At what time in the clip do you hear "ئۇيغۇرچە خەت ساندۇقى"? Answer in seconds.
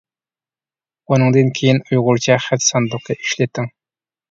1.85-3.19